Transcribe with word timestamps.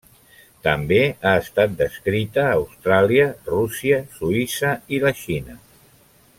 També 0.67 0.97
ha 1.09 1.33
estat 1.41 1.75
descrita 1.81 2.45
a 2.47 2.55
Austràlia, 2.61 3.29
Rússia, 3.53 4.03
Suïssa 4.19 4.73
i 4.97 5.05
la 5.09 5.17
Xina. 5.25 5.63